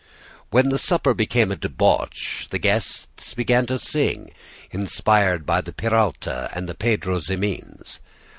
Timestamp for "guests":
2.57-3.35